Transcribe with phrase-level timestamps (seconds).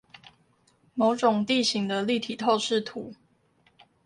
[0.95, 3.13] 某種地形的立體透視圖